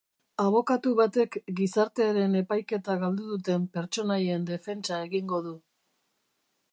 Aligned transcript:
Abokatu 0.43 0.91
batek 0.99 1.35
gizartearen 1.59 2.39
epaiketa 2.39 2.95
galdu 3.03 3.27
duten 3.33 3.69
pertsonaien 3.77 4.49
defentsa 4.51 5.03
egingo 5.11 5.43
du. 5.51 5.55